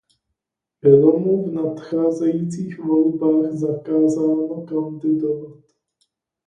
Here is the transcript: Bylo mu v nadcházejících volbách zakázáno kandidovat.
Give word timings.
Bylo 0.81 1.17
mu 1.19 1.45
v 1.49 1.51
nadcházejících 1.51 2.79
volbách 2.79 3.51
zakázáno 3.51 4.61
kandidovat. 4.65 5.63